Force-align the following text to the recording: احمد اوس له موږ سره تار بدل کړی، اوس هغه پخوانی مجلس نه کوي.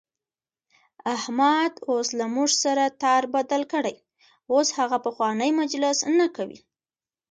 احمد 1.15 1.73
اوس 1.89 2.07
له 2.19 2.25
موږ 2.35 2.49
سره 2.63 2.83
تار 3.03 3.23
بدل 3.35 3.61
کړی، 3.73 3.95
اوس 4.53 4.67
هغه 4.79 4.97
پخوانی 5.05 5.51
مجلس 5.61 5.97
نه 6.19 6.27
کوي. 6.35 6.59